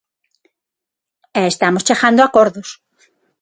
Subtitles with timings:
[1.39, 2.69] E estamos chegando a acordos.